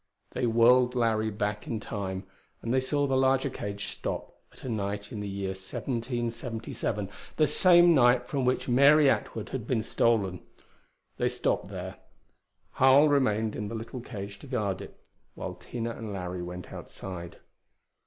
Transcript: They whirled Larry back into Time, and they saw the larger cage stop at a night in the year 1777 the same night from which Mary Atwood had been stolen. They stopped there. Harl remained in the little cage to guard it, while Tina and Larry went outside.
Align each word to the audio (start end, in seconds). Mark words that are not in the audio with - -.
They 0.31 0.47
whirled 0.47 0.95
Larry 0.95 1.29
back 1.29 1.67
into 1.67 1.85
Time, 1.87 2.23
and 2.63 2.73
they 2.73 2.79
saw 2.79 3.05
the 3.05 3.15
larger 3.15 3.51
cage 3.51 3.85
stop 3.89 4.35
at 4.51 4.63
a 4.63 4.67
night 4.67 5.11
in 5.11 5.19
the 5.19 5.29
year 5.29 5.49
1777 5.49 7.07
the 7.35 7.45
same 7.45 7.93
night 7.93 8.25
from 8.25 8.43
which 8.43 8.67
Mary 8.67 9.11
Atwood 9.11 9.49
had 9.49 9.67
been 9.67 9.83
stolen. 9.83 10.41
They 11.17 11.29
stopped 11.29 11.67
there. 11.67 11.97
Harl 12.71 13.09
remained 13.09 13.55
in 13.55 13.67
the 13.67 13.75
little 13.75 14.01
cage 14.01 14.39
to 14.39 14.47
guard 14.47 14.81
it, 14.81 14.99
while 15.35 15.53
Tina 15.53 15.91
and 15.91 16.11
Larry 16.11 16.41
went 16.41 16.73
outside. 16.73 17.37